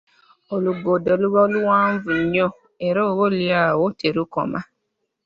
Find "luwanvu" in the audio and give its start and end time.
1.53-2.09